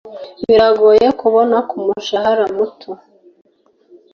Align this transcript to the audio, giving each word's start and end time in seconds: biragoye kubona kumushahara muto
biragoye 0.47 1.07
kubona 1.19 1.57
kumushahara 1.69 2.45
muto 2.55 2.91